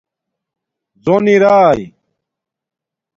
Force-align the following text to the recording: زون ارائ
زون 1.03 1.25
ارائ 1.33 1.79